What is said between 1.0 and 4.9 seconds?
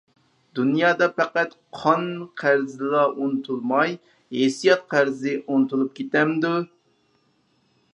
پەقەت قان-قەرزلا ئۇنتۇلماي، ھېسسىيات